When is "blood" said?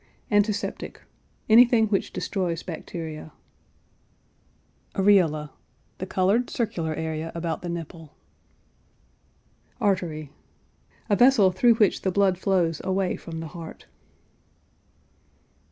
12.09-12.39